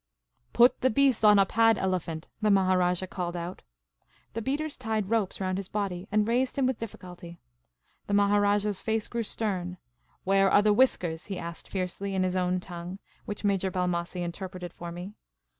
"Put 0.53 0.81
the 0.81 0.89
beast 0.89 1.23
on 1.23 1.37
a 1.37 1.45
pad 1.45 1.77
elephant," 1.77 2.27
the 2.41 2.49
Maharajah 2.49 3.05
called 3.05 3.37
out. 3.37 3.61
The 4.33 4.41
beaters 4.41 4.75
tied 4.75 5.11
ropes 5.11 5.39
round 5.39 5.59
his 5.59 5.67
body 5.67 6.07
and 6.11 6.27
raised 6.27 6.57
him 6.57 6.65
with 6.65 6.79
difficulty. 6.79 7.37
The 8.07 8.15
Maharajah's 8.15 8.81
face 8.81 9.07
grew 9.07 9.21
stern." 9.21 9.77
Where 10.23 10.49
are 10.49 10.63
the 10.63 10.73
whiskers?" 10.73 11.25
he 11.27 11.37
asked, 11.37 11.69
fiercel), 11.69 12.07
in 12.07 12.23
his 12.23 12.35
own 12.35 12.59
tongue, 12.59 12.97
which 13.25 13.43
Major 13.43 13.69
Balmossie 13.69 14.23
interpreted 14.23 14.73
for 14.73 14.91
me. 14.91 15.13